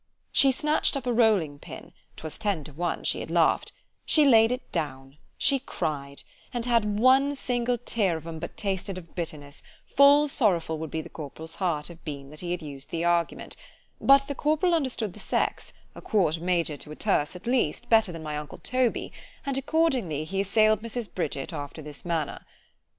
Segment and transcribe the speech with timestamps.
[0.31, 3.71] She snatch'd up a rolling pin——'twas ten to one, she had laugh'd——
[4.03, 9.13] She laid it down——she cried; and had one single tear of 'em but tasted of
[9.13, 13.55] bitterness, full sorrowful would the corporal's heart have been that he had used the argument;
[13.99, 18.11] but the corporal understood the sex, a quart major to a terce at least, better
[18.11, 19.13] than my uncle Toby,
[19.45, 21.13] and accordingly he assailed Mrs.
[21.13, 22.43] Bridget after this manner.